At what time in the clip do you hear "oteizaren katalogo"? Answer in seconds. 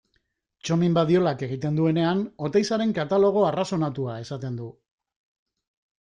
2.47-3.43